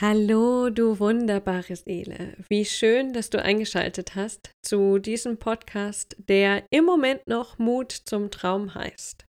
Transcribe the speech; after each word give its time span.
Hallo, 0.00 0.70
du 0.70 1.00
wunderbare 1.00 1.74
Seele. 1.74 2.36
Wie 2.48 2.64
schön, 2.64 3.12
dass 3.12 3.30
du 3.30 3.42
eingeschaltet 3.42 4.14
hast 4.14 4.52
zu 4.64 5.00
diesem 5.00 5.38
Podcast, 5.38 6.14
der 6.28 6.64
im 6.70 6.84
Moment 6.84 7.26
noch 7.26 7.58
Mut 7.58 7.90
zum 7.90 8.30
Traum 8.30 8.76
heißt. 8.76 9.26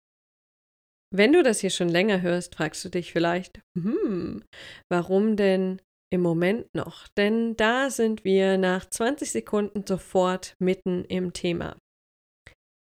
Wenn 1.12 1.32
du 1.32 1.42
das 1.42 1.58
hier 1.58 1.70
schon 1.70 1.88
länger 1.88 2.20
hörst, 2.20 2.54
fragst 2.54 2.84
du 2.84 2.90
dich 2.90 3.12
vielleicht, 3.12 3.60
hm, 3.76 4.44
warum 4.88 5.34
denn 5.34 5.82
im 6.12 6.20
Moment 6.20 6.72
noch? 6.76 7.08
Denn 7.18 7.56
da 7.56 7.90
sind 7.90 8.22
wir 8.22 8.56
nach 8.56 8.88
20 8.88 9.32
Sekunden 9.32 9.84
sofort 9.84 10.54
mitten 10.60 11.04
im 11.06 11.32
Thema. 11.32 11.76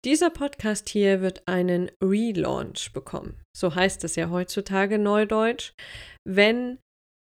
Dieser 0.04 0.28
Podcast 0.28 0.90
hier 0.90 1.22
wird 1.22 1.48
einen 1.48 1.90
Relaunch 2.02 2.92
bekommen. 2.92 3.40
So 3.56 3.74
heißt 3.74 4.04
es 4.04 4.16
ja 4.16 4.28
heutzutage 4.28 4.98
neudeutsch, 4.98 5.72
wenn 6.28 6.78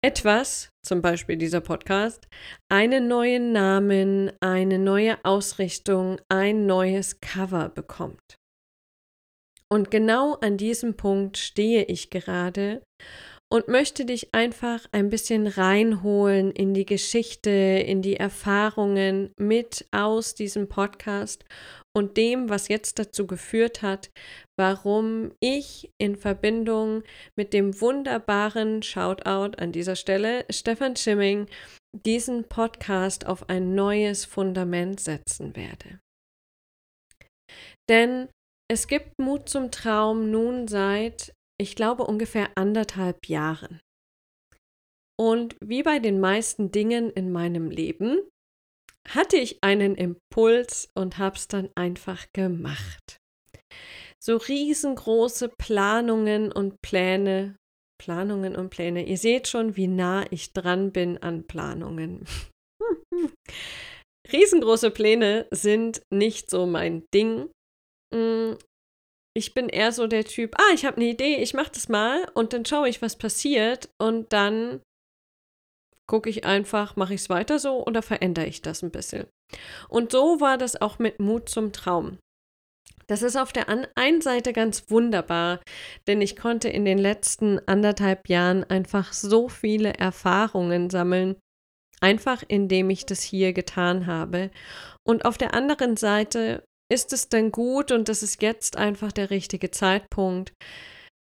etwas, 0.06 0.70
zum 0.86 1.02
Beispiel 1.02 1.36
dieser 1.36 1.62
Podcast, 1.62 2.28
einen 2.70 3.08
neuen 3.08 3.54
Namen, 3.54 4.32
eine 4.40 4.78
neue 4.78 5.18
Ausrichtung, 5.26 6.22
ein 6.30 6.68
neues 6.68 7.22
Cover 7.22 7.70
bekommt. 7.70 8.38
Und 9.68 9.90
genau 9.90 10.36
an 10.36 10.58
diesem 10.58 10.96
Punkt 10.96 11.38
stehe 11.38 11.86
ich 11.86 12.12
gerade 12.12 12.84
und 13.56 13.70
möchte 13.70 14.04
dich 14.04 14.34
einfach 14.34 14.86
ein 14.92 15.10
bisschen 15.10 15.48
reinholen 15.48 16.52
in 16.52 16.74
die 16.74 16.86
Geschichte, 16.86 17.50
in 17.50 18.02
die 18.02 18.18
Erfahrungen 18.18 19.32
mit 19.40 19.88
aus 19.92 20.36
diesem 20.36 20.68
Podcast 20.68 21.46
und 21.96 22.18
dem, 22.18 22.50
was 22.50 22.68
jetzt 22.68 23.00
dazu 23.00 23.26
geführt 23.26 23.82
hat, 23.82 24.12
warum 24.60 25.32
ich 25.40 25.90
in 25.98 26.18
Verbindung 26.18 27.04
mit 27.38 27.54
dem 27.54 27.80
wunderbaren 27.80 28.84
Shoutout 28.84 29.58
an 29.58 29.72
dieser 29.72 29.96
Stelle 29.96 30.44
Stefan 30.50 30.98
Schimming 30.98 31.46
diesen 32.06 32.50
Podcast 32.50 33.26
auf 33.26 33.48
ein 33.48 33.74
neues 33.74 34.26
Fundament 34.26 35.00
setzen 35.00 35.56
werde. 35.56 36.02
Denn 37.88 38.28
es 38.70 38.88
gibt 38.88 39.18
Mut 39.18 39.48
zum 39.48 39.72
Traum 39.72 40.30
nun 40.30 40.68
seit, 40.68 41.32
ich 41.58 41.76
glaube, 41.76 42.04
ungefähr 42.04 42.50
anderthalb 42.56 43.28
Jahren. 43.28 43.80
Und 45.18 45.56
wie 45.64 45.84
bei 45.84 46.00
den 46.00 46.20
meisten 46.20 46.72
Dingen 46.72 47.10
in 47.10 47.32
meinem 47.32 47.70
Leben 47.70 48.20
hatte 49.08 49.38
ich 49.38 49.64
einen 49.64 49.96
Impuls 49.96 50.90
und 50.96 51.18
habe 51.18 51.38
es 51.38 51.48
dann 51.48 51.70
einfach 51.76 52.26
gemacht. 52.34 53.18
So 54.22 54.38
riesengroße 54.38 55.50
Planungen 55.58 56.52
und 56.52 56.82
Pläne, 56.82 57.58
Planungen 58.02 58.56
und 58.56 58.70
Pläne. 58.70 59.06
Ihr 59.06 59.18
seht 59.18 59.48
schon, 59.48 59.76
wie 59.76 59.88
nah 59.88 60.26
ich 60.32 60.52
dran 60.54 60.92
bin 60.92 61.18
an 61.20 61.46
Planungen. 61.46 62.26
Riesengroße 64.32 64.90
Pläne 64.92 65.48
sind 65.52 66.02
nicht 66.12 66.50
so 66.50 66.66
mein 66.66 67.06
Ding. 67.14 67.50
Ich 69.38 69.54
bin 69.54 69.68
eher 69.68 69.92
so 69.92 70.08
der 70.08 70.24
Typ, 70.24 70.56
ah, 70.58 70.74
ich 70.74 70.86
habe 70.86 70.98
eine 70.98 71.06
Idee, 71.06 71.36
ich 71.38 71.54
mache 71.54 71.72
das 71.74 71.90
mal 71.90 72.26
und 72.34 72.54
dann 72.54 72.66
schaue 72.66 72.88
ich, 72.88 73.02
was 73.02 73.18
passiert 73.18 73.90
und 74.00 74.32
dann 74.32 74.82
gucke 76.08 76.30
ich 76.30 76.46
einfach, 76.46 76.96
mache 76.96 77.14
ich 77.14 77.22
es 77.22 77.30
weiter 77.30 77.60
so 77.60 77.86
oder 77.86 78.02
verändere 78.02 78.46
ich 78.46 78.62
das 78.62 78.82
ein 78.82 78.92
bisschen. 78.92 79.28
Und 79.90 80.12
so 80.12 80.40
war 80.40 80.58
das 80.58 80.80
auch 80.80 81.00
mit 81.00 81.20
Mut 81.20 81.50
zum 81.50 81.74
Traum. 81.74 82.18
Das 83.08 83.22
ist 83.22 83.36
auf 83.36 83.54
der 83.54 83.68
einen 83.96 84.22
Seite 84.22 84.52
ganz 84.52 84.90
wunderbar, 84.90 85.60
denn 86.08 86.22
ich 86.22 86.36
konnte 86.36 86.70
in 86.70 86.86
den 86.86 86.98
letzten 86.98 87.60
anderthalb 87.68 88.30
Jahren 88.30 88.64
einfach 88.64 89.14
so 89.14 89.48
viele 89.48 89.94
Erfahrungen 89.94 90.90
sammeln, 90.90 91.36
einfach 92.02 92.44
indem 92.48 92.90
ich 92.90 93.06
das 93.06 93.22
hier 93.22 93.54
getan 93.54 94.08
habe. 94.08 94.50
Und 95.04 95.26
auf 95.26 95.38
der 95.38 95.54
anderen 95.54 95.98
Seite 95.98 96.64
ist 96.92 97.14
es 97.14 97.30
dann 97.30 97.52
gut 97.52 97.92
und 97.92 98.10
das 98.10 98.24
ist 98.24 98.42
jetzt 98.42 98.78
einfach 98.78 99.12
der 99.12 99.30
richtige 99.30 99.72
Zeitpunkt, 99.72 100.54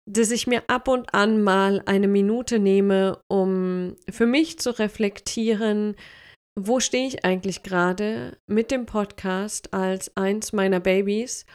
dass 0.10 0.32
ich 0.32 0.48
mir 0.48 0.64
ab 0.68 0.88
und 0.88 1.14
an 1.14 1.42
mal 1.42 1.82
eine 1.86 2.08
Minute 2.08 2.60
nehme, 2.60 3.22
um 3.30 3.96
für 4.10 4.26
mich 4.26 4.60
zu 4.60 4.78
reflektieren, 4.78 5.96
wo 6.60 6.80
stehe 6.80 7.08
ich 7.08 7.26
eigentlich 7.26 7.64
gerade 7.64 8.38
mit 8.48 8.70
dem 8.70 8.86
Podcast 8.86 9.74
als 9.74 10.16
eins 10.18 10.54
meiner 10.54 10.80
Babys 10.80 11.46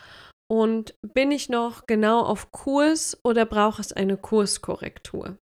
und 0.51 0.95
bin 1.03 1.31
ich 1.31 1.49
noch 1.49 1.87
genau 1.87 2.23
auf 2.23 2.51
Kurs 2.51 3.19
oder 3.23 3.45
braucht 3.45 3.81
es 3.81 3.93
eine 3.93 4.17
Kurskorrektur? 4.17 5.37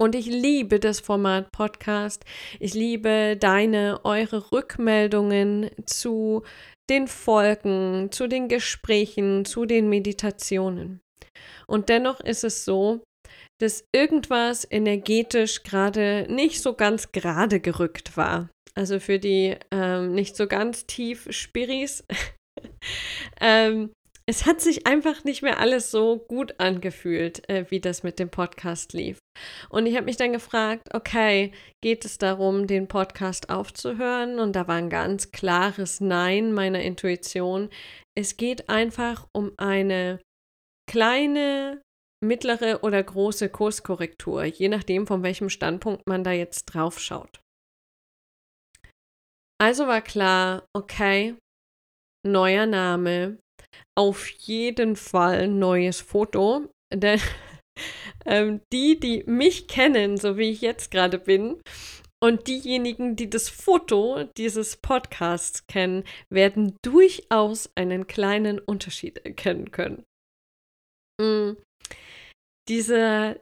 Und 0.00 0.14
ich 0.14 0.26
liebe 0.26 0.78
das 0.78 1.00
Format 1.00 1.50
Podcast. 1.50 2.24
Ich 2.60 2.72
liebe 2.72 3.36
deine, 3.38 4.00
eure 4.04 4.52
Rückmeldungen 4.52 5.70
zu 5.86 6.44
den 6.90 7.08
Folgen, 7.08 8.10
zu 8.10 8.26
den 8.26 8.48
Gesprächen, 8.48 9.44
zu 9.44 9.66
den 9.66 9.88
Meditationen. 9.88 11.00
Und 11.66 11.88
dennoch 11.88 12.20
ist 12.20 12.44
es 12.44 12.64
so, 12.64 13.02
dass 13.60 13.84
irgendwas 13.94 14.66
energetisch 14.70 15.62
gerade 15.62 16.26
nicht 16.30 16.62
so 16.62 16.74
ganz 16.74 17.12
gerade 17.12 17.60
gerückt 17.60 18.16
war. 18.16 18.48
Also 18.74 19.00
für 19.00 19.18
die 19.18 19.56
ähm, 19.72 20.14
nicht 20.14 20.36
so 20.36 20.46
ganz 20.46 20.86
tief 20.86 21.26
Spiris. 21.30 22.04
ähm, 23.40 23.90
es 24.28 24.44
hat 24.44 24.60
sich 24.60 24.86
einfach 24.86 25.24
nicht 25.24 25.40
mehr 25.40 25.58
alles 25.58 25.90
so 25.90 26.18
gut 26.18 26.60
angefühlt, 26.60 27.48
äh, 27.48 27.64
wie 27.70 27.80
das 27.80 28.02
mit 28.02 28.18
dem 28.18 28.28
Podcast 28.28 28.92
lief. 28.92 29.16
Und 29.70 29.86
ich 29.86 29.96
habe 29.96 30.04
mich 30.04 30.18
dann 30.18 30.34
gefragt, 30.34 30.94
okay, 30.94 31.50
geht 31.82 32.04
es 32.04 32.18
darum, 32.18 32.66
den 32.66 32.88
Podcast 32.88 33.48
aufzuhören? 33.48 34.38
Und 34.38 34.54
da 34.54 34.68
war 34.68 34.74
ein 34.74 34.90
ganz 34.90 35.32
klares 35.32 36.02
Nein 36.02 36.52
meiner 36.52 36.82
Intuition. 36.82 37.70
Es 38.14 38.36
geht 38.36 38.68
einfach 38.68 39.26
um 39.32 39.52
eine 39.56 40.20
kleine, 40.90 41.80
mittlere 42.22 42.80
oder 42.82 43.02
große 43.02 43.48
Kurskorrektur, 43.48 44.44
je 44.44 44.68
nachdem, 44.68 45.06
von 45.06 45.22
welchem 45.22 45.48
Standpunkt 45.48 46.02
man 46.06 46.22
da 46.22 46.32
jetzt 46.32 46.66
drauf 46.66 47.00
schaut. 47.00 47.40
Also 49.58 49.86
war 49.86 50.02
klar, 50.02 50.66
okay, 50.76 51.34
neuer 52.26 52.66
Name, 52.66 53.38
auf 53.96 54.28
jeden 54.28 54.96
Fall 54.96 55.48
neues 55.48 56.00
Foto, 56.00 56.68
denn 56.92 57.20
ähm, 58.26 58.60
die, 58.72 58.98
die 58.98 59.24
mich 59.26 59.68
kennen, 59.68 60.16
so 60.16 60.36
wie 60.36 60.50
ich 60.50 60.60
jetzt 60.60 60.90
gerade 60.90 61.18
bin, 61.18 61.60
und 62.20 62.48
diejenigen, 62.48 63.14
die 63.14 63.30
das 63.30 63.48
Foto 63.48 64.24
dieses 64.36 64.76
Podcasts 64.76 65.66
kennen, 65.68 66.04
werden 66.30 66.76
durchaus 66.84 67.70
einen 67.76 68.08
kleinen 68.08 68.58
Unterschied 68.58 69.18
erkennen 69.18 69.70
können. 69.70 70.04
Mm. 71.20 71.52
Diese, 72.68 73.40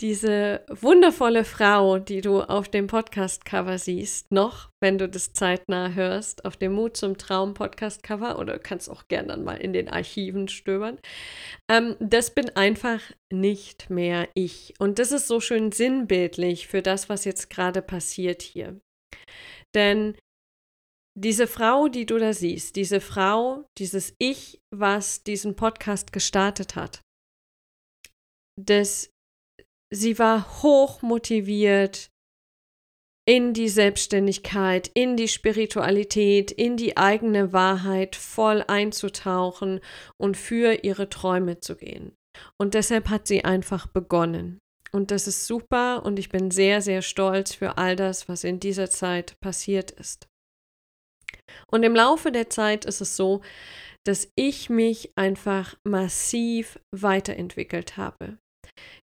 diese 0.00 0.64
wundervolle 0.68 1.44
Frau, 1.44 1.98
die 1.98 2.20
du 2.20 2.40
auf 2.40 2.68
dem 2.68 2.88
Podcast-Cover 2.88 3.78
siehst, 3.78 4.32
noch, 4.32 4.70
wenn 4.82 4.98
du 4.98 5.08
das 5.08 5.32
zeitnah 5.32 5.92
hörst, 5.92 6.44
auf 6.44 6.56
dem 6.56 6.72
Mut 6.72 6.96
zum 6.96 7.16
Traum 7.16 7.54
Podcast-Cover 7.54 8.38
oder 8.38 8.58
kannst 8.58 8.90
auch 8.90 9.06
gerne 9.06 9.28
dann 9.28 9.44
mal 9.44 9.56
in 9.56 9.72
den 9.72 9.88
Archiven 9.88 10.48
stöbern, 10.48 10.98
ähm, 11.70 11.96
das 12.00 12.34
bin 12.34 12.50
einfach 12.56 13.00
nicht 13.32 13.88
mehr 13.88 14.28
ich. 14.34 14.74
Und 14.80 14.98
das 14.98 15.12
ist 15.12 15.28
so 15.28 15.38
schön 15.40 15.70
sinnbildlich 15.70 16.66
für 16.66 16.82
das, 16.82 17.08
was 17.08 17.24
jetzt 17.24 17.48
gerade 17.48 17.80
passiert 17.80 18.42
hier. 18.42 18.80
Denn 19.74 20.16
diese 21.16 21.46
Frau, 21.46 21.86
die 21.86 22.06
du 22.06 22.18
da 22.18 22.32
siehst, 22.32 22.74
diese 22.74 23.00
Frau, 23.00 23.64
dieses 23.78 24.14
Ich, 24.18 24.60
was 24.74 25.22
diesen 25.22 25.54
Podcast 25.54 26.12
gestartet 26.12 26.74
hat, 26.74 27.02
das, 28.60 29.10
sie 29.94 30.18
war 30.18 30.62
hoch 30.62 31.02
motiviert 31.02 32.10
in 33.26 33.54
die 33.54 33.68
Selbstständigkeit, 33.68 34.90
in 34.92 35.16
die 35.16 35.28
Spiritualität, 35.28 36.50
in 36.50 36.76
die 36.76 36.96
eigene 36.96 37.52
Wahrheit 37.52 38.16
voll 38.16 38.62
einzutauchen 38.66 39.80
und 40.18 40.36
für 40.36 40.84
ihre 40.84 41.08
Träume 41.08 41.60
zu 41.60 41.76
gehen. 41.76 42.12
Und 42.60 42.74
deshalb 42.74 43.08
hat 43.08 43.26
sie 43.26 43.44
einfach 43.44 43.86
begonnen. 43.86 44.58
Und 44.92 45.10
das 45.10 45.26
ist 45.26 45.46
super 45.46 46.04
und 46.04 46.18
ich 46.18 46.28
bin 46.28 46.50
sehr, 46.50 46.82
sehr 46.82 47.00
stolz 47.00 47.54
für 47.54 47.78
all 47.78 47.96
das, 47.96 48.28
was 48.28 48.44
in 48.44 48.60
dieser 48.60 48.90
Zeit 48.90 49.40
passiert 49.40 49.90
ist. 49.90 50.28
Und 51.70 51.82
im 51.82 51.94
Laufe 51.94 52.30
der 52.30 52.50
Zeit 52.50 52.84
ist 52.84 53.00
es 53.00 53.16
so, 53.16 53.40
dass 54.04 54.28
ich 54.36 54.68
mich 54.68 55.12
einfach 55.16 55.76
massiv 55.82 56.78
weiterentwickelt 56.94 57.96
habe. 57.96 58.38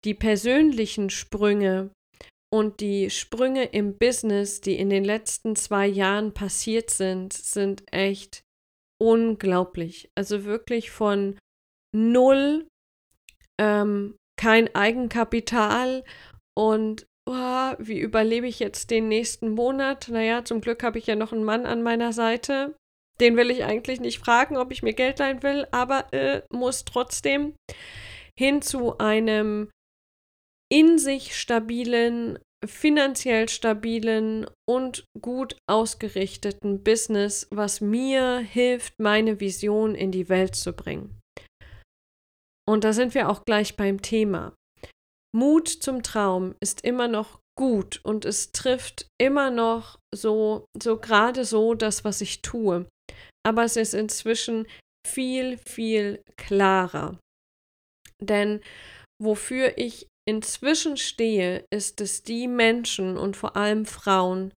Die 0.03 0.13
persönlichen 0.13 1.09
Sprünge 1.09 1.91
und 2.53 2.79
die 2.79 3.09
Sprünge 3.09 3.65
im 3.65 3.97
Business, 3.97 4.61
die 4.61 4.77
in 4.77 4.89
den 4.89 5.03
letzten 5.03 5.55
zwei 5.55 5.87
Jahren 5.87 6.33
passiert 6.33 6.89
sind, 6.89 7.33
sind 7.33 7.83
echt 7.91 8.43
unglaublich. 9.01 10.09
Also 10.15 10.45
wirklich 10.45 10.91
von 10.91 11.37
null, 11.93 12.67
ähm, 13.59 14.15
kein 14.37 14.73
Eigenkapital 14.75 16.03
und 16.57 17.07
oh, 17.27 17.73
wie 17.79 17.99
überlebe 17.99 18.47
ich 18.47 18.59
jetzt 18.59 18.91
den 18.91 19.07
nächsten 19.07 19.49
Monat? 19.49 20.09
Naja, 20.09 20.45
zum 20.45 20.61
Glück 20.61 20.83
habe 20.83 20.99
ich 20.99 21.07
ja 21.07 21.15
noch 21.15 21.33
einen 21.33 21.43
Mann 21.43 21.65
an 21.65 21.83
meiner 21.83 22.13
Seite. 22.13 22.75
Den 23.19 23.37
will 23.37 23.49
ich 23.49 23.63
eigentlich 23.63 24.01
nicht 24.01 24.19
fragen, 24.19 24.57
ob 24.57 24.71
ich 24.71 24.83
mir 24.83 24.93
Geld 24.93 25.19
leihen 25.19 25.41
will, 25.41 25.67
aber 25.71 26.13
äh, 26.13 26.41
muss 26.51 26.83
trotzdem 26.83 27.55
hin 28.37 28.61
zu 28.61 28.97
einem 28.97 29.69
in 30.71 30.97
sich 30.97 31.35
stabilen, 31.35 32.39
finanziell 32.65 33.49
stabilen 33.49 34.47
und 34.67 35.05
gut 35.21 35.57
ausgerichteten 35.69 36.83
Business, 36.83 37.47
was 37.51 37.81
mir 37.81 38.39
hilft, 38.39 38.99
meine 38.99 39.39
Vision 39.39 39.95
in 39.95 40.11
die 40.11 40.27
Welt 40.29 40.55
zu 40.55 40.73
bringen. 40.73 41.19
Und 42.67 42.83
da 42.83 42.93
sind 42.93 43.13
wir 43.13 43.29
auch 43.29 43.45
gleich 43.45 43.75
beim 43.77 44.01
Thema. 44.01 44.55
Mut 45.35 45.67
zum 45.67 46.01
Traum 46.01 46.55
ist 46.61 46.81
immer 46.83 47.07
noch 47.07 47.39
gut 47.57 47.99
und 48.03 48.25
es 48.25 48.51
trifft 48.51 49.07
immer 49.19 49.51
noch 49.51 49.99
so, 50.13 50.65
so 50.81 50.97
gerade 50.97 51.45
so 51.45 51.73
das, 51.73 52.03
was 52.03 52.21
ich 52.21 52.41
tue. 52.41 52.87
Aber 53.45 53.63
es 53.63 53.75
ist 53.75 53.93
inzwischen 53.93 54.65
viel, 55.05 55.57
viel 55.57 56.23
klarer. 56.37 57.19
Denn 58.21 58.61
wofür 59.21 59.77
ich 59.77 60.07
inzwischen 60.27 60.97
stehe, 60.97 61.65
ist 61.71 62.01
es 62.01 62.23
die 62.23 62.47
Menschen 62.47 63.17
und 63.17 63.37
vor 63.37 63.55
allem 63.55 63.85
Frauen, 63.85 64.53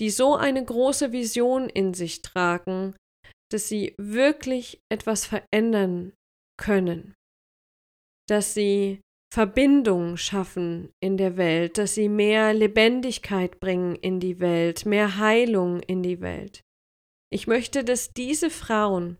die 0.00 0.10
so 0.10 0.34
eine 0.34 0.64
große 0.64 1.12
Vision 1.12 1.68
in 1.68 1.94
sich 1.94 2.22
tragen, 2.22 2.96
dass 3.52 3.68
sie 3.68 3.94
wirklich 3.98 4.80
etwas 4.92 5.26
verändern 5.26 6.12
können, 6.60 7.14
dass 8.28 8.54
sie 8.54 9.00
Verbindungen 9.32 10.16
schaffen 10.16 10.92
in 11.02 11.16
der 11.16 11.36
Welt, 11.36 11.78
dass 11.78 11.94
sie 11.94 12.08
mehr 12.08 12.54
Lebendigkeit 12.54 13.58
bringen 13.58 13.96
in 13.96 14.20
die 14.20 14.38
Welt, 14.38 14.86
mehr 14.86 15.18
Heilung 15.18 15.80
in 15.80 16.02
die 16.02 16.20
Welt. 16.20 16.60
Ich 17.32 17.48
möchte, 17.48 17.82
dass 17.82 18.12
diese 18.12 18.48
Frauen 18.48 19.18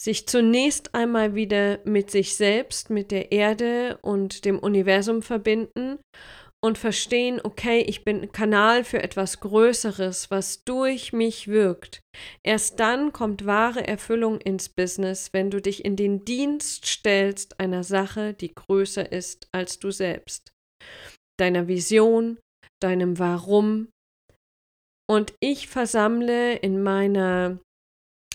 sich 0.00 0.28
zunächst 0.28 0.94
einmal 0.94 1.34
wieder 1.34 1.80
mit 1.84 2.10
sich 2.10 2.36
selbst, 2.36 2.90
mit 2.90 3.10
der 3.10 3.32
Erde 3.32 3.98
und 4.02 4.44
dem 4.44 4.58
Universum 4.58 5.22
verbinden 5.22 5.98
und 6.60 6.76
verstehen, 6.76 7.40
okay, 7.42 7.80
ich 7.82 8.04
bin 8.04 8.32
Kanal 8.32 8.82
für 8.84 9.02
etwas 9.02 9.40
Größeres, 9.40 10.30
was 10.30 10.64
durch 10.64 11.12
mich 11.12 11.48
wirkt. 11.48 12.00
Erst 12.44 12.80
dann 12.80 13.12
kommt 13.12 13.46
wahre 13.46 13.86
Erfüllung 13.86 14.40
ins 14.40 14.68
Business, 14.68 15.32
wenn 15.32 15.50
du 15.50 15.60
dich 15.60 15.84
in 15.84 15.94
den 15.94 16.24
Dienst 16.24 16.86
stellst 16.86 17.60
einer 17.60 17.84
Sache, 17.84 18.34
die 18.34 18.54
größer 18.54 19.10
ist 19.10 19.48
als 19.52 19.78
du 19.78 19.90
selbst. 19.90 20.52
Deiner 21.38 21.68
Vision, 21.68 22.38
deinem 22.82 23.18
Warum. 23.18 23.88
Und 25.08 25.34
ich 25.40 25.68
versammle 25.68 26.56
in 26.56 26.82
meiner 26.82 27.60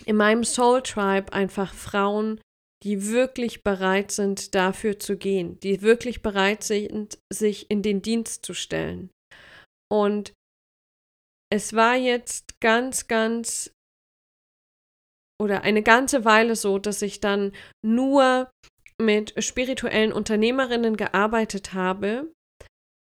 in 0.06 0.16
meinem 0.16 0.44
Soul 0.44 0.82
Tribe 0.82 1.32
einfach 1.32 1.74
Frauen, 1.74 2.40
die 2.82 3.08
wirklich 3.08 3.62
bereit 3.62 4.10
sind, 4.10 4.54
dafür 4.54 4.98
zu 4.98 5.16
gehen, 5.16 5.58
die 5.60 5.80
wirklich 5.80 6.22
bereit 6.22 6.62
sind, 6.62 7.18
sich 7.32 7.70
in 7.70 7.82
den 7.82 8.02
Dienst 8.02 8.44
zu 8.44 8.52
stellen. 8.52 9.10
Und 9.90 10.34
es 11.50 11.72
war 11.72 11.96
jetzt 11.96 12.60
ganz, 12.60 13.06
ganz 13.06 13.72
oder 15.40 15.62
eine 15.62 15.82
ganze 15.82 16.24
Weile 16.24 16.56
so, 16.56 16.78
dass 16.78 17.02
ich 17.02 17.20
dann 17.20 17.52
nur 17.84 18.50
mit 19.00 19.34
spirituellen 19.42 20.12
Unternehmerinnen 20.12 20.96
gearbeitet 20.96 21.72
habe 21.72 22.33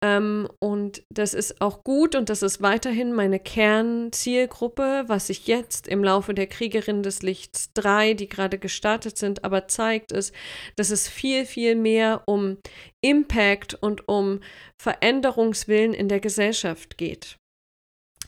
ähm, 0.01 0.49
und 0.61 1.03
das 1.13 1.35
ist 1.35 1.61
auch 1.61 1.83
gut 1.83 2.15
und 2.15 2.29
das 2.29 2.43
ist 2.43 2.63
weiterhin 2.63 3.13
meine 3.13 3.41
Kernzielgruppe, 3.41 5.05
was 5.09 5.27
sich 5.27 5.49
jetzt 5.49 5.89
im 5.89 6.05
Laufe 6.05 6.35
der 6.35 6.47
Kriegerin 6.47 7.03
des 7.03 7.23
Lichts 7.23 7.73
3, 7.75 8.15
die 8.15 8.29
gerade 8.29 8.59
gestartet 8.59 9.19
sind, 9.19 9.43
aber 9.43 9.67
zeigt, 9.67 10.13
ist, 10.13 10.33
dass 10.77 10.91
es 10.91 11.09
viel, 11.09 11.45
viel 11.47 11.75
mehr 11.75 12.23
um 12.27 12.59
Impact 13.01 13.75
und 13.75 14.07
um 14.07 14.41
Veränderungswillen 14.81 15.95
in 15.95 16.09
der 16.09 16.21
Gesellschaft 16.21 16.97
geht. 16.97 17.37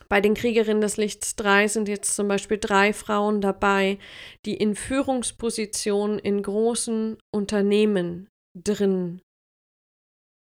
Bei 0.09 0.21
den 0.21 0.35
Kriegerinnen 0.35 0.81
des 0.81 0.97
Lichts 0.97 1.37
3 1.37 1.69
sind 1.69 1.89
jetzt 1.89 2.17
zum 2.17 2.27
Beispiel 2.27 2.59
drei 2.59 2.93
Frauen 2.93 3.41
dabei, 3.41 3.99
die 4.45 4.57
in 4.57 4.75
Führungspositionen 4.75 6.19
in 6.19 6.43
großen 6.43 7.17
Unternehmen 7.33 8.29
drin 8.57 9.23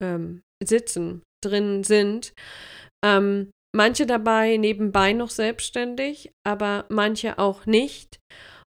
ähm, 0.02 0.44
sitzen, 0.64 1.24
drin 1.44 1.84
sind. 1.84 2.34
Ähm, 3.04 3.52
manche 3.76 4.06
dabei 4.06 4.58
nebenbei 4.58 5.14
noch 5.14 5.30
selbstständig, 5.30 6.32
aber 6.46 6.86
manche 6.90 7.40
auch 7.40 7.66
nicht. 7.66 8.20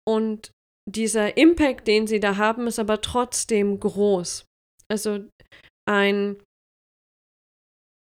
Und 0.06 0.50
dieser 0.90 1.36
Impact, 1.36 1.86
den 1.86 2.06
sie 2.06 2.20
da 2.20 2.36
haben, 2.36 2.66
ist 2.66 2.78
aber 2.78 3.00
trotzdem 3.00 3.80
groß. 3.80 4.44
Also 4.88 5.24
ein 5.88 6.36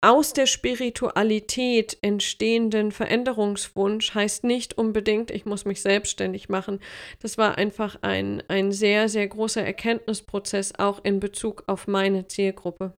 aus 0.03 0.33
der 0.33 0.47
Spiritualität 0.47 1.97
entstehenden 2.01 2.91
Veränderungswunsch 2.91 4.13
heißt 4.13 4.43
nicht 4.43 4.77
unbedingt, 4.77 5.31
ich 5.31 5.45
muss 5.45 5.63
mich 5.63 5.81
selbstständig 5.81 6.49
machen. 6.49 6.81
Das 7.21 7.37
war 7.37 7.57
einfach 7.57 7.99
ein, 8.01 8.43
ein 8.49 8.73
sehr, 8.73 9.07
sehr 9.07 9.25
großer 9.25 9.63
Erkenntnisprozess 9.63 10.73
auch 10.77 11.05
in 11.05 11.21
Bezug 11.21 11.63
auf 11.67 11.87
meine 11.87 12.27
Zielgruppe. 12.27 12.93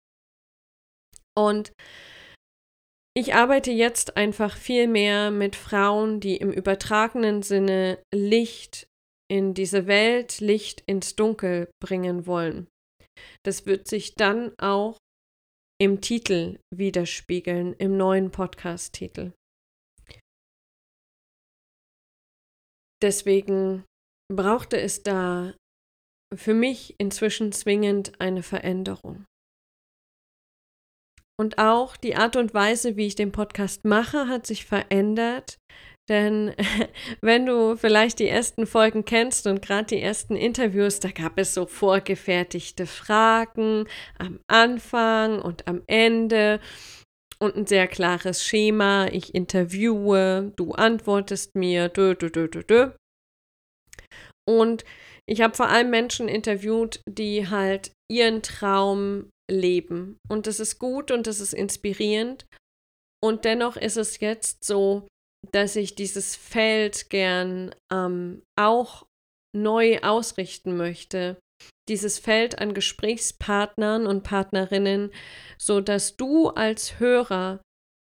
Und 1.38 1.74
ich 3.18 3.34
arbeite 3.34 3.72
jetzt 3.72 4.18
einfach 4.18 4.58
viel 4.58 4.88
mehr 4.88 5.32
mit 5.32 5.56
Frauen, 5.56 6.20
die 6.20 6.38
im 6.38 6.52
übertragenen 6.52 7.44
Sinne 7.44 8.02
Licht 8.14 8.88
in 9.32 9.54
diese 9.54 9.88
Welt, 9.88 10.40
Licht 10.40 10.82
ins 10.86 11.16
Dunkel 11.16 11.70
bringen 11.82 12.28
wollen. 12.28 12.68
Das 13.44 13.66
wird 13.66 13.88
sich 13.88 14.16
dann 14.16 14.54
auch 14.60 14.98
im 15.82 16.02
Titel 16.02 16.60
widerspiegeln, 16.74 17.74
im 17.74 17.98
neuen 17.98 18.32
Podcast-Titel. 18.32 19.34
Deswegen 23.02 23.84
brauchte 24.34 24.80
es 24.80 25.04
da 25.04 25.54
für 26.34 26.54
mich 26.54 26.96
inzwischen 26.98 27.52
zwingend 27.52 28.20
eine 28.20 28.42
Veränderung. 28.42 29.26
Und 31.38 31.58
auch 31.58 31.98
die 31.98 32.16
Art 32.16 32.36
und 32.36 32.54
Weise, 32.54 32.96
wie 32.96 33.08
ich 33.08 33.16
den 33.16 33.32
Podcast 33.32 33.84
mache, 33.84 34.28
hat 34.28 34.48
sich 34.48 34.66
verändert. 34.66 35.58
Denn 36.08 36.54
wenn 37.22 37.46
du 37.46 37.76
vielleicht 37.76 38.20
die 38.20 38.30
ersten 38.30 38.68
Folgen 38.68 39.06
kennst 39.06 39.48
und 39.48 39.62
gerade 39.62 39.88
die 39.88 40.02
ersten 40.02 40.36
Interviews, 40.36 41.00
da 41.00 41.10
gab 41.10 41.38
es 41.38 41.54
so 41.54 41.66
vorgefertigte 41.66 42.86
Fragen 42.86 43.88
am 44.18 44.40
Anfang 44.48 45.42
und 45.42 45.68
am 45.68 45.82
Ende 45.88 46.60
und 47.40 47.56
ein 47.56 47.68
sehr 47.68 47.88
klares 47.88 48.44
Schema. 48.44 49.08
Ich 49.08 49.36
interviewe, 49.36 50.54
du 50.56 50.72
antwortest 50.72 51.56
mir, 51.56 51.90
dö, 51.90 52.16
dö, 52.16 52.30
dö, 52.30 52.48
dö, 52.48 52.64
dö. 52.64 52.92
Und 54.48 54.86
ich 55.28 55.42
habe 55.42 55.56
vor 55.56 55.70
allem 55.70 55.90
Menschen 55.90 56.28
interviewt, 56.28 57.02
die 57.08 57.50
halt 57.50 57.92
ihren 58.12 58.44
Traum 58.44 59.30
leben. 59.50 60.18
Und 60.30 60.48
das 60.48 60.60
ist 60.60 60.80
gut 60.80 61.12
und 61.12 61.28
das 61.28 61.40
ist 61.40 61.54
inspirierend. 61.54 62.46
Und 63.24 63.46
dennoch 63.46 63.76
ist 63.76 63.98
es 63.98 64.20
jetzt 64.20 64.64
so, 64.64 65.08
dass 65.52 65.76
ich 65.76 65.96
dieses 65.96 66.36
Feld 66.36 67.10
gern 67.10 67.74
ähm, 67.92 68.44
auch 68.60 69.06
neu 69.56 70.00
ausrichten 70.02 70.78
möchte. 70.78 71.40
Dieses 71.88 72.20
Feld 72.20 72.60
an 72.60 72.74
Gesprächspartnern 72.74 74.06
und 74.08 74.24
Partnerinnen, 74.24 75.12
so 75.58 75.82
dass 75.82 76.18
du 76.18 76.50
als 76.50 77.00
Hörer 77.00 77.62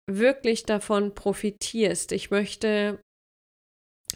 wirklich 0.09 0.63
davon 0.63 1.15
profitierst. 1.15 2.11
Ich 2.11 2.31
möchte 2.31 2.99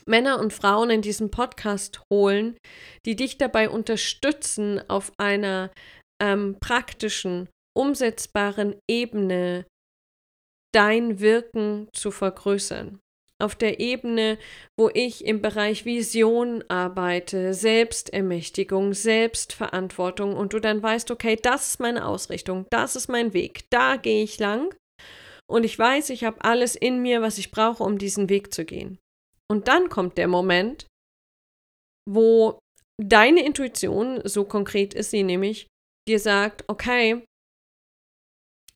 Männer 0.08 0.40
und 0.40 0.54
Frauen 0.54 0.90
in 0.90 1.02
diesem 1.02 1.32
Podcast 1.32 2.02
holen, 2.12 2.58
die 3.06 3.16
dich 3.16 3.38
dabei 3.38 3.70
unterstützen, 3.70 4.82
auf 4.90 5.12
einer 5.18 5.72
ähm, 6.22 6.58
praktischen, 6.60 7.50
umsetzbaren 7.76 8.76
Ebene 8.90 9.66
dein 10.74 11.20
Wirken 11.20 11.88
zu 11.94 12.12
vergrößern. 12.12 13.00
Auf 13.42 13.56
der 13.56 13.80
Ebene, 13.80 14.38
wo 14.80 14.90
ich 14.94 15.26
im 15.26 15.42
Bereich 15.42 15.86
Vision 15.86 16.64
arbeite, 16.70 17.54
Selbstermächtigung, 17.54 18.94
Selbstverantwortung 18.94 20.36
und 20.36 20.54
du 20.54 20.60
dann 20.60 20.82
weißt, 20.82 21.12
okay, 21.12 21.36
das 21.42 21.70
ist 21.70 21.80
meine 21.80 22.06
Ausrichtung, 22.06 22.66
das 22.70 22.96
ist 22.96 23.10
mein 23.10 23.34
Weg, 23.34 23.66
da 23.70 23.98
gehe 23.98 24.24
ich 24.24 24.40
lang 24.40 24.74
und 25.50 25.64
ich 25.66 25.78
weiß, 25.78 26.10
ich 26.12 26.24
habe 26.24 26.44
alles 26.44 26.76
in 26.76 27.02
mir, 27.02 27.22
was 27.22 27.38
ich 27.38 27.52
brauche, 27.52 27.84
um 27.84 27.98
diesen 27.98 28.30
Weg 28.30 28.54
zu 28.54 28.66
gehen. 28.66 28.98
Und 29.54 29.68
dann 29.68 29.90
kommt 29.90 30.18
der 30.18 30.28
Moment, 30.28 30.88
wo 32.10 32.58
deine 33.00 33.46
Intuition, 33.46 34.20
so 34.24 34.46
konkret 34.46 34.96
ist 34.96 35.12
sie 35.12 35.22
nämlich, 35.22 35.68
dir 36.10 36.20
sagt, 36.20 36.66
okay, 36.68 37.24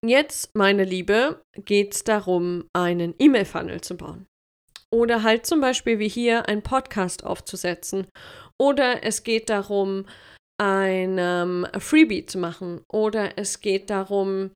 Jetzt, 0.05 0.55
meine 0.55 0.83
Liebe, 0.83 1.41
geht 1.55 1.95
es 1.95 2.03
darum, 2.03 2.69
einen 2.71 3.15
E-Mail-Funnel 3.17 3.81
zu 3.81 3.97
bauen. 3.97 4.27
Oder 4.93 5.23
halt 5.23 5.47
zum 5.47 5.59
Beispiel 5.59 5.97
wie 5.97 6.07
hier 6.07 6.47
einen 6.47 6.61
Podcast 6.61 7.23
aufzusetzen. 7.23 8.07
Oder 8.61 9.03
es 9.03 9.23
geht 9.23 9.49
darum, 9.49 10.05
ein 10.61 11.17
ähm, 11.19 11.67
Freebie 11.79 12.27
zu 12.27 12.37
machen. 12.37 12.81
Oder 12.93 13.39
es 13.39 13.59
geht 13.59 13.89
darum, 13.89 14.51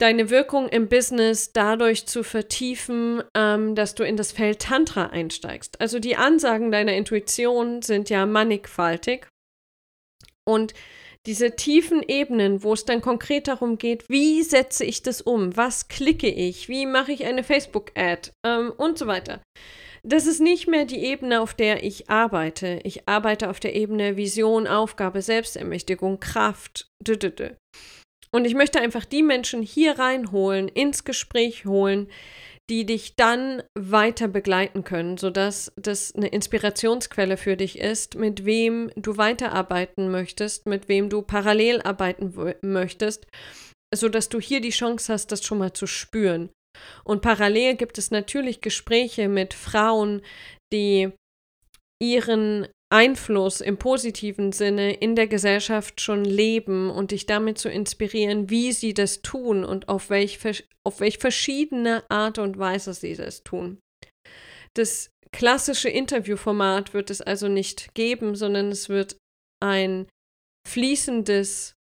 deine 0.00 0.30
Wirkung 0.30 0.68
im 0.68 0.88
Business 0.88 1.52
dadurch 1.52 2.06
zu 2.06 2.22
vertiefen, 2.22 3.22
ähm, 3.36 3.74
dass 3.74 3.94
du 3.94 4.04
in 4.04 4.16
das 4.16 4.32
Feld 4.32 4.60
Tantra 4.60 5.06
einsteigst. 5.06 5.80
Also 5.80 5.98
die 5.98 6.16
Ansagen 6.16 6.70
deiner 6.72 6.94
Intuition 6.94 7.82
sind 7.82 8.10
ja 8.10 8.26
mannigfaltig. 8.26 9.28
Und 10.48 10.74
diese 11.26 11.54
tiefen 11.54 12.02
Ebenen, 12.02 12.62
wo 12.62 12.72
es 12.72 12.86
dann 12.86 13.02
konkret 13.02 13.46
darum 13.46 13.76
geht, 13.76 14.08
wie 14.08 14.42
setze 14.42 14.84
ich 14.84 15.02
das 15.02 15.20
um, 15.20 15.54
was 15.56 15.88
klicke 15.88 16.28
ich, 16.28 16.68
wie 16.68 16.86
mache 16.86 17.12
ich 17.12 17.26
eine 17.26 17.44
Facebook-Ad 17.44 18.30
ähm, 18.44 18.72
und 18.76 18.96
so 18.98 19.06
weiter. 19.06 19.42
Das 20.02 20.26
ist 20.26 20.40
nicht 20.40 20.66
mehr 20.66 20.86
die 20.86 21.04
Ebene, 21.04 21.42
auf 21.42 21.52
der 21.52 21.84
ich 21.84 22.08
arbeite. 22.08 22.80
Ich 22.84 23.06
arbeite 23.06 23.50
auf 23.50 23.60
der 23.60 23.74
Ebene 23.74 24.16
Vision, 24.16 24.66
Aufgabe, 24.66 25.20
Selbstermächtigung, 25.20 26.20
Kraft. 26.20 26.88
Und 28.32 28.44
ich 28.44 28.54
möchte 28.54 28.80
einfach 28.80 29.04
die 29.04 29.22
Menschen 29.22 29.62
hier 29.62 29.98
reinholen, 29.98 30.68
ins 30.68 31.04
Gespräch 31.04 31.66
holen, 31.66 32.08
die 32.70 32.86
dich 32.86 33.16
dann 33.16 33.64
weiter 33.76 34.28
begleiten 34.28 34.84
können, 34.84 35.16
sodass 35.16 35.72
das 35.76 36.14
eine 36.14 36.28
Inspirationsquelle 36.28 37.36
für 37.36 37.56
dich 37.56 37.80
ist, 37.80 38.14
mit 38.14 38.44
wem 38.44 38.92
du 38.94 39.16
weiterarbeiten 39.16 40.10
möchtest, 40.10 40.66
mit 40.66 40.88
wem 40.88 41.10
du 41.10 41.22
parallel 41.22 41.82
arbeiten 41.82 42.32
möchtest, 42.62 43.26
sodass 43.92 44.28
du 44.28 44.38
hier 44.38 44.60
die 44.60 44.70
Chance 44.70 45.12
hast, 45.12 45.32
das 45.32 45.44
schon 45.44 45.58
mal 45.58 45.72
zu 45.72 45.88
spüren. 45.88 46.50
Und 47.02 47.22
parallel 47.22 47.74
gibt 47.74 47.98
es 47.98 48.12
natürlich 48.12 48.60
Gespräche 48.60 49.28
mit 49.28 49.52
Frauen, 49.52 50.22
die 50.72 51.10
ihren 52.00 52.68
Einfluss 52.92 53.60
im 53.60 53.78
positiven 53.78 54.52
Sinne 54.52 54.92
in 54.92 55.14
der 55.14 55.28
Gesellschaft 55.28 56.00
schon 56.00 56.24
leben 56.24 56.90
und 56.90 57.12
dich 57.12 57.26
damit 57.26 57.58
zu 57.58 57.68
inspirieren, 57.68 58.50
wie 58.50 58.72
sie 58.72 58.94
das 58.94 59.22
tun 59.22 59.64
und 59.64 59.88
auf 59.88 60.10
welch, 60.10 60.38
auf 60.84 61.00
welch 61.00 61.18
verschiedene 61.18 62.04
Art 62.10 62.38
und 62.38 62.58
Weise 62.58 62.92
sie 62.92 63.14
das 63.14 63.44
tun. 63.44 63.78
Das 64.74 65.10
klassische 65.32 65.88
Interviewformat 65.88 66.92
wird 66.92 67.10
es 67.10 67.20
also 67.20 67.48
nicht 67.48 67.94
geben, 67.94 68.34
sondern 68.34 68.70
es 68.70 68.88
wird 68.88 69.16
ein 69.62 70.08
fließendes 70.68 71.74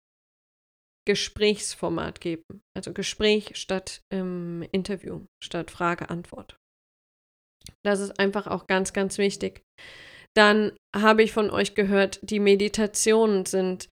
Gesprächsformat 1.08 2.22
geben. 2.22 2.62
Also 2.78 2.94
Gespräch 2.94 3.56
statt 3.56 4.02
ähm, 4.14 4.68
Interview, 4.72 5.26
statt 5.44 5.72
Frage-Antwort. 5.72 6.56
Das 7.84 8.00
ist 8.00 8.20
einfach 8.20 8.46
auch 8.46 8.68
ganz, 8.68 8.94
ganz 8.94 9.18
wichtig. 9.18 9.64
Dann 10.36 10.72
habe 10.96 11.24
ich 11.24 11.32
von 11.32 11.50
euch 11.50 11.76
gehört, 11.76 12.20
die 12.22 12.40
Meditationen 12.40 13.46
sind 13.46 13.90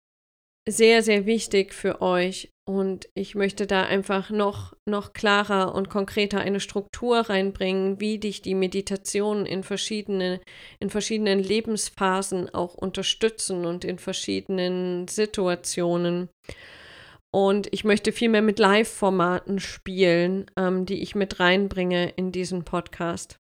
sehr, 0.68 1.02
sehr 1.02 1.26
wichtig 1.26 1.74
für 1.74 2.02
euch. 2.02 2.52
Und 2.70 3.08
ich 3.14 3.34
möchte 3.34 3.66
da 3.66 3.84
einfach 3.84 4.30
noch, 4.30 4.74
noch 4.86 5.14
klarer 5.14 5.74
und 5.74 5.90
konkreter 5.90 6.42
eine 6.42 6.60
Struktur 6.60 7.22
reinbringen, 7.22 8.02
wie 8.02 8.20
dich 8.20 8.42
die 8.42 8.56
Meditationen 8.56 9.46
in, 9.46 9.64
verschiedene, 9.64 10.42
in 10.82 10.90
verschiedenen 10.90 11.40
Lebensphasen 11.40 12.54
auch 12.54 12.76
unterstützen 12.76 13.66
und 13.66 13.86
in 13.86 14.00
verschiedenen 14.00 15.08
Situationen. 15.08 16.28
Und 17.34 17.72
ich 17.72 17.86
möchte 17.86 18.12
viel 18.12 18.30
mehr 18.30 18.42
mit 18.42 18.60
Live-Formaten 18.60 19.60
spielen, 19.60 20.52
ähm, 20.58 20.86
die 20.86 21.02
ich 21.02 21.16
mit 21.16 21.40
reinbringe 21.40 22.10
in 22.18 22.34
diesen 22.34 22.66
Podcast. 22.66 23.38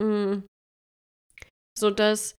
Mhm 0.00 0.44
sodass 1.76 2.36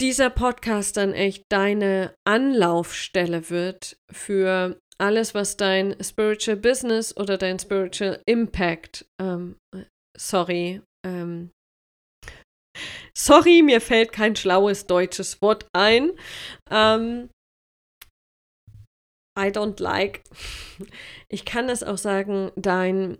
dieser 0.00 0.30
Podcast 0.30 0.96
dann 0.96 1.12
echt 1.12 1.44
deine 1.50 2.14
Anlaufstelle 2.26 3.50
wird 3.50 3.98
für 4.10 4.80
alles, 4.98 5.34
was 5.34 5.56
dein 5.56 5.96
Spiritual 6.02 6.56
Business 6.56 7.16
oder 7.16 7.38
dein 7.38 7.58
Spiritual 7.58 8.22
Impact, 8.26 9.06
ähm, 9.20 9.56
sorry, 10.18 10.82
ähm, 11.06 11.50
sorry, 13.16 13.62
mir 13.62 13.80
fällt 13.80 14.12
kein 14.12 14.36
schlaues 14.36 14.86
deutsches 14.86 15.40
Wort 15.42 15.66
ein. 15.74 16.12
Ähm, 16.70 17.30
I 19.38 19.48
don't 19.48 19.80
like. 19.80 20.22
Ich 21.28 21.44
kann 21.44 21.68
es 21.68 21.82
auch 21.82 21.98
sagen, 21.98 22.52
dein 22.56 23.18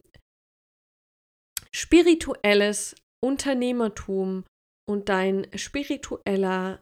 spirituelles 1.72 2.96
Unternehmertum 3.24 4.44
und 4.88 5.08
dein 5.08 5.46
spiritueller 5.54 6.80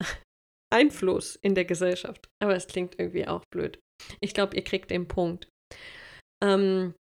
Einfluss 0.72 1.36
in 1.36 1.54
der 1.54 1.64
Gesellschaft. 1.64 2.28
Aber 2.42 2.54
es 2.54 2.66
klingt 2.66 2.98
irgendwie 2.98 3.26
auch 3.26 3.44
blöd. 3.52 3.78
Ich 4.20 4.34
glaube, 4.34 4.56
ihr 4.56 4.64
kriegt 4.64 4.90
den 4.90 5.08
Punkt. 5.08 5.48
Ähm, 6.42 6.94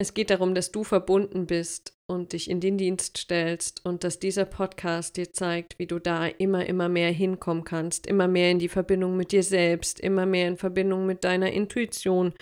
es 0.00 0.14
geht 0.14 0.30
darum, 0.30 0.54
dass 0.54 0.70
du 0.70 0.84
verbunden 0.84 1.46
bist 1.46 1.92
und 2.08 2.32
dich 2.32 2.48
in 2.48 2.60
den 2.60 2.78
Dienst 2.78 3.18
stellst 3.18 3.84
und 3.84 4.04
dass 4.04 4.20
dieser 4.20 4.44
Podcast 4.44 5.16
dir 5.16 5.32
zeigt, 5.32 5.76
wie 5.78 5.88
du 5.88 5.98
da 5.98 6.26
immer, 6.26 6.66
immer 6.66 6.88
mehr 6.88 7.10
hinkommen 7.10 7.64
kannst, 7.64 8.06
immer 8.06 8.28
mehr 8.28 8.52
in 8.52 8.60
die 8.60 8.68
Verbindung 8.68 9.16
mit 9.16 9.32
dir 9.32 9.42
selbst, 9.42 9.98
immer 9.98 10.24
mehr 10.24 10.46
in 10.46 10.56
Verbindung 10.56 11.04
mit 11.04 11.24
deiner 11.24 11.50
Intuition, 11.50 12.32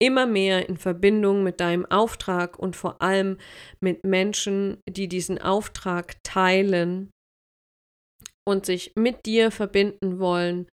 immer 0.00 0.26
mehr 0.26 0.68
in 0.68 0.76
Verbindung 0.76 1.42
mit 1.42 1.60
deinem 1.60 1.86
Auftrag 1.86 2.58
und 2.58 2.74
vor 2.74 3.02
allem 3.02 3.38
mit 3.80 4.04
Menschen, 4.04 4.80
die 4.88 5.08
diesen 5.08 5.40
Auftrag 5.40 6.16
teilen 6.22 7.10
und 8.48 8.66
sich 8.66 8.92
mit 8.96 9.26
dir 9.26 9.50
verbinden 9.50 10.18
wollen, 10.18 10.68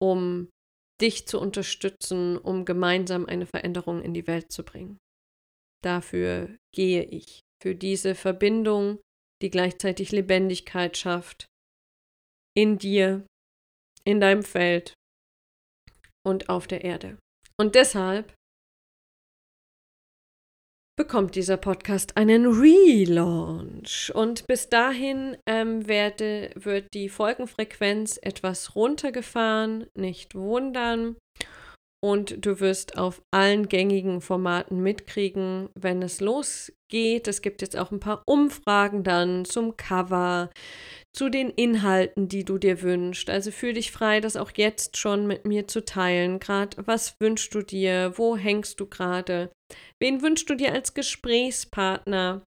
um 0.00 0.48
dich 1.00 1.26
zu 1.26 1.38
unterstützen, 1.38 2.38
um 2.38 2.64
gemeinsam 2.64 3.26
eine 3.26 3.46
Veränderung 3.46 4.02
in 4.02 4.14
die 4.14 4.26
Welt 4.26 4.50
zu 4.50 4.64
bringen. 4.64 4.98
Dafür 5.84 6.56
gehe 6.74 7.02
ich, 7.04 7.40
für 7.62 7.74
diese 7.74 8.14
Verbindung, 8.14 9.00
die 9.42 9.50
gleichzeitig 9.50 10.12
Lebendigkeit 10.12 10.96
schafft, 10.96 11.46
in 12.56 12.78
dir, 12.78 13.26
in 14.04 14.20
deinem 14.20 14.42
Feld 14.42 14.94
und 16.24 16.48
auf 16.48 16.66
der 16.66 16.84
Erde. 16.84 17.18
Und 17.60 17.74
deshalb 17.74 18.34
bekommt 21.02 21.34
dieser 21.34 21.56
Podcast 21.56 22.16
einen 22.16 22.46
Relaunch. 22.46 24.12
Und 24.14 24.46
bis 24.46 24.68
dahin 24.68 25.36
ähm, 25.48 25.88
werde, 25.88 26.50
wird 26.54 26.94
die 26.94 27.08
Folgenfrequenz 27.08 28.20
etwas 28.22 28.76
runtergefahren, 28.76 29.86
nicht 29.96 30.36
wundern. 30.36 31.16
Und 32.00 32.46
du 32.46 32.60
wirst 32.60 32.98
auf 32.98 33.20
allen 33.32 33.68
gängigen 33.68 34.20
Formaten 34.20 34.80
mitkriegen, 34.80 35.70
wenn 35.74 36.02
es 36.02 36.20
losgeht. 36.20 37.26
Es 37.26 37.42
gibt 37.42 37.62
jetzt 37.62 37.76
auch 37.76 37.90
ein 37.90 37.98
paar 37.98 38.22
Umfragen 38.24 39.02
dann 39.02 39.44
zum 39.44 39.76
Cover, 39.76 40.50
zu 41.14 41.28
den 41.28 41.50
Inhalten, 41.50 42.28
die 42.28 42.44
du 42.44 42.58
dir 42.58 42.82
wünschst. 42.82 43.28
Also 43.28 43.50
fühl 43.50 43.74
dich 43.74 43.92
frei, 43.92 44.20
das 44.20 44.36
auch 44.36 44.50
jetzt 44.56 44.96
schon 44.96 45.26
mit 45.26 45.44
mir 45.44 45.68
zu 45.68 45.84
teilen. 45.84 46.38
Gerade, 46.38 46.86
was 46.86 47.20
wünschst 47.20 47.54
du 47.54 47.62
dir? 47.62 48.14
Wo 48.16 48.36
hängst 48.36 48.80
du 48.80 48.86
gerade? 48.86 49.50
Wen 50.00 50.22
wünschst 50.22 50.48
du 50.48 50.54
dir 50.54 50.72
als 50.72 50.94
Gesprächspartner? 50.94 52.42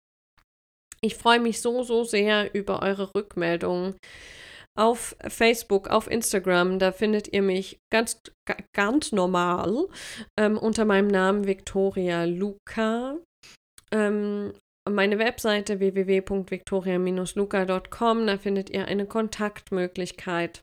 Ich 1.02 1.16
freue 1.16 1.40
mich 1.40 1.62
so, 1.62 1.84
so 1.84 2.04
sehr 2.04 2.56
über 2.56 2.82
eure 2.82 3.14
Rückmeldungen. 3.14 3.96
Auf 4.78 5.16
Facebook, 5.30 5.88
auf 5.88 6.10
Instagram, 6.10 6.80
da 6.80 6.92
findet 6.92 7.32
ihr 7.32 7.42
mich 7.42 7.78
ganz, 7.94 8.22
ganz 8.76 9.14
normal 9.14 9.88
ähm, 10.38 10.58
unter 10.58 10.84
meinem 10.84 11.08
Namen 11.08 11.48
Victoria 11.48 12.26
Luca. 12.26 13.18
Ähm, 13.94 14.52
meine 14.90 15.20
Webseite 15.20 15.80
www.victoria-luca.com, 15.80 18.28
da 18.28 18.38
findet 18.38 18.70
ihr 18.70 18.86
eine 18.86 19.06
Kontaktmöglichkeit. 19.06 20.62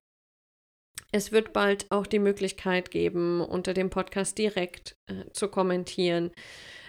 Es 1.11 1.33
wird 1.33 1.52
bald 1.52 1.87
auch 1.91 2.07
die 2.07 2.19
Möglichkeit 2.19 2.91
geben, 2.91 3.41
unter 3.41 3.75
dem 3.75 3.91
Podcast 3.91 4.38
direkt 4.38 4.95
äh, 5.11 5.25
zu 5.33 5.49
kommentieren. 5.49 6.31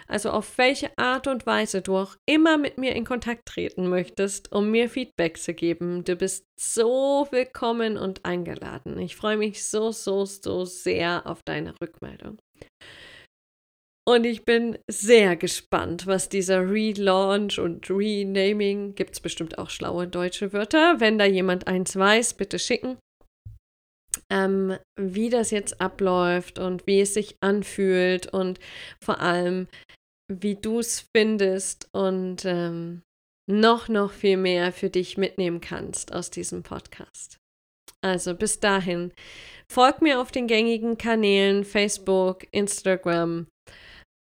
Also 0.06 0.30
auf 0.30 0.58
welche 0.58 0.90
Art 0.96 1.26
und 1.26 1.46
Weise 1.46 1.82
du 1.82 1.96
auch 1.96 2.16
immer 2.26 2.58
mit 2.58 2.78
mir 2.78 2.94
in 2.94 3.04
Kontakt 3.04 3.46
treten 3.46 3.88
möchtest, 3.88 4.52
um 4.52 4.70
mir 4.70 4.88
Feedback 4.88 5.38
zu 5.38 5.54
geben. 5.54 6.04
Du 6.04 6.16
bist 6.16 6.44
so 6.58 7.26
willkommen 7.30 7.96
und 7.96 8.24
eingeladen. 8.24 8.98
Ich 8.98 9.16
freue 9.16 9.38
mich 9.38 9.66
so, 9.66 9.92
so, 9.92 10.24
so 10.24 10.64
sehr 10.64 11.26
auf 11.26 11.40
deine 11.44 11.74
Rückmeldung. 11.80 12.38
Und 14.06 14.24
ich 14.24 14.44
bin 14.44 14.78
sehr 14.90 15.34
gespannt, 15.36 16.06
was 16.06 16.28
dieser 16.28 16.70
Relaunch 16.70 17.58
und 17.58 17.88
Renaming, 17.88 18.94
gibt 18.94 19.14
es 19.14 19.20
bestimmt 19.20 19.58
auch 19.58 19.70
schlaue 19.70 20.06
deutsche 20.06 20.52
Wörter. 20.52 21.00
Wenn 21.00 21.18
da 21.18 21.24
jemand 21.24 21.66
eins 21.66 21.96
weiß, 21.96 22.34
bitte 22.34 22.58
schicken. 22.58 22.98
ähm, 24.30 24.76
wie 24.96 25.30
das 25.30 25.50
jetzt 25.50 25.80
abläuft 25.80 26.58
und 26.58 26.86
wie 26.86 27.00
es 27.00 27.14
sich 27.14 27.36
anfühlt 27.40 28.32
und 28.32 28.58
vor 29.02 29.20
allem, 29.20 29.68
wie 30.32 30.54
du 30.56 30.78
es 30.78 31.08
findest 31.14 31.88
und 31.92 32.44
ähm, 32.44 33.02
noch, 33.50 33.88
noch 33.88 34.12
viel 34.12 34.36
mehr 34.36 34.72
für 34.72 34.90
dich 34.90 35.18
mitnehmen 35.18 35.60
kannst 35.60 36.12
aus 36.14 36.30
diesem 36.30 36.62
Podcast. 36.62 37.38
Also 38.00 38.34
bis 38.34 38.60
dahin, 38.60 39.12
folg 39.70 40.02
mir 40.02 40.20
auf 40.20 40.30
den 40.30 40.46
gängigen 40.46 40.98
Kanälen 40.98 41.64
Facebook, 41.64 42.46
Instagram. 42.52 43.46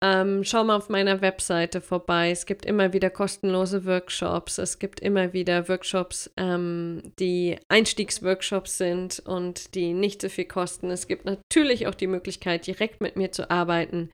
Ähm, 0.04 0.44
schau 0.44 0.64
mal 0.64 0.76
auf 0.76 0.90
meiner 0.90 1.22
Webseite 1.22 1.80
vorbei. 1.80 2.32
Es 2.32 2.46
gibt 2.46 2.66
immer 2.66 2.92
wieder 2.92 3.10
kostenlose 3.10 3.86
Workshops. 3.86 4.58
Es 4.58 4.80
gibt 4.80 5.00
immer 5.00 5.32
wieder 5.32 5.70
Workshops, 5.70 6.30
ähm, 6.36 7.02
die 7.20 7.58
Einstiegsworkshops 7.70 8.78
sind 8.78 9.20
und 9.26 9.76
die 9.76 9.94
nicht 9.94 10.22
so 10.22 10.28
viel 10.28 10.46
kosten. 10.46 10.92
Es 10.92 11.08
gibt 11.08 11.26
natürlich 11.26 11.88
auch 11.88 11.96
die 11.96 12.08
Möglichkeit, 12.08 12.68
direkt 12.68 13.00
mit 13.00 13.16
mir 13.16 13.32
zu 13.32 13.50
arbeiten 13.50 14.12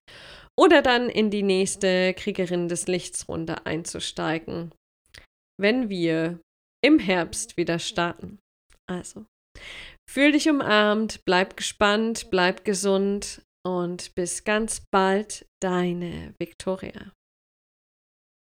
oder 0.58 0.82
dann 0.82 1.10
in 1.10 1.32
die 1.32 1.44
nächste 1.44 2.14
Kriegerin 2.14 2.68
des 2.68 2.88
Lichts 2.88 3.28
Runde 3.28 3.66
einzusteigen 3.66 4.72
wenn 5.60 5.90
wir 5.90 6.40
im 6.84 6.98
Herbst 7.00 7.58
wieder 7.58 7.80
starten. 7.80 8.40
Also, 8.90 9.26
fühl 10.10 10.32
dich 10.32 10.50
umarmt, 10.50 11.22
bleib 11.26 11.58
gespannt, 11.58 12.30
bleib 12.32 12.64
gesund 12.64 13.42
und 13.78 14.16
bis 14.16 14.44
ganz 14.44 14.82
bald, 14.92 15.48
deine 15.60 16.34
Viktoria. 16.40 17.12